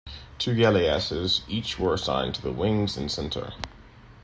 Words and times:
Two 0.39 0.55
galleasses 0.55 1.41
each 1.47 1.77
were 1.77 1.93
assigned 1.93 2.33
to 2.33 2.41
the 2.41 2.51
wings 2.51 2.97
and 2.97 3.11
center. 3.11 3.53